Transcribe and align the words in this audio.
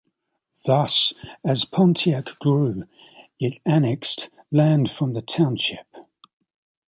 Thus, 0.65 1.13
as 1.45 1.63
Pontiac 1.63 2.39
grew, 2.39 2.85
it 3.39 3.61
annexed 3.67 4.29
land 4.51 4.89
from 4.89 5.13
the 5.13 5.21
township. 5.21 5.85